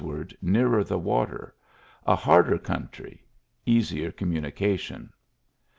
[0.01, 1.53] GEANT 105 nearer the water—
[2.07, 3.19] a harder country^
[3.67, 5.11] easier communications.